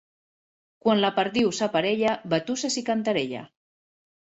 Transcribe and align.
Quan 0.85 1.01
la 1.03 1.11
perdiu 1.19 1.51
s'aparella, 1.59 2.15
batusses 2.35 2.81
i 2.83 2.87
cantarella. 2.91 3.47